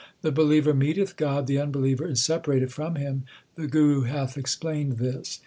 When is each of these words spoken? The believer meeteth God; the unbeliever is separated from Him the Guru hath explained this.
The 0.23 0.31
believer 0.31 0.73
meeteth 0.73 1.15
God; 1.15 1.45
the 1.45 1.59
unbeliever 1.59 2.07
is 2.07 2.23
separated 2.23 2.73
from 2.73 2.95
Him 2.95 3.21
the 3.53 3.67
Guru 3.67 4.01
hath 4.01 4.35
explained 4.35 4.93
this. 4.97 5.39